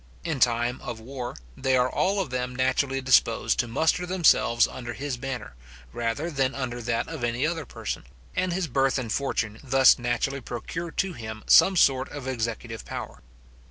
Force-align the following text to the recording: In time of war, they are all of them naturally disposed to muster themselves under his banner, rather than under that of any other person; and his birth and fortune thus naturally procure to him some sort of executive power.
In 0.23 0.39
time 0.39 0.81
of 0.81 0.99
war, 0.99 1.35
they 1.55 1.77
are 1.77 1.87
all 1.87 2.19
of 2.19 2.31
them 2.31 2.55
naturally 2.55 3.01
disposed 3.01 3.59
to 3.59 3.67
muster 3.67 4.07
themselves 4.07 4.67
under 4.67 4.93
his 4.93 5.15
banner, 5.15 5.53
rather 5.93 6.31
than 6.31 6.55
under 6.55 6.81
that 6.81 7.07
of 7.07 7.23
any 7.23 7.45
other 7.45 7.67
person; 7.67 8.05
and 8.35 8.51
his 8.51 8.65
birth 8.65 8.97
and 8.97 9.13
fortune 9.13 9.59
thus 9.63 9.99
naturally 9.99 10.41
procure 10.41 10.89
to 10.89 11.13
him 11.13 11.43
some 11.45 11.77
sort 11.77 12.09
of 12.09 12.27
executive 12.27 12.83
power. 12.83 13.21